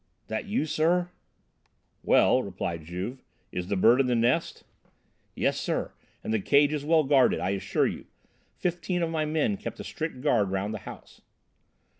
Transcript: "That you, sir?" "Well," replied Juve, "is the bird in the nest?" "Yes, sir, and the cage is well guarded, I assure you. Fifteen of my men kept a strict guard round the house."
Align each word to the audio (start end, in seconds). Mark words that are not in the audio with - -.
"That 0.29 0.45
you, 0.45 0.65
sir?" 0.65 1.11
"Well," 2.03 2.41
replied 2.41 2.85
Juve, 2.85 3.21
"is 3.51 3.67
the 3.67 3.75
bird 3.75 3.99
in 4.01 4.07
the 4.07 4.15
nest?" 4.15 4.63
"Yes, 5.35 5.59
sir, 5.59 5.91
and 6.23 6.33
the 6.33 6.39
cage 6.39 6.73
is 6.73 6.83
well 6.83 7.03
guarded, 7.03 7.39
I 7.39 7.51
assure 7.51 7.85
you. 7.85 8.07
Fifteen 8.57 9.03
of 9.03 9.11
my 9.11 9.25
men 9.25 9.57
kept 9.57 9.79
a 9.79 9.83
strict 9.83 10.21
guard 10.21 10.49
round 10.49 10.73
the 10.73 10.79
house." 10.89 11.21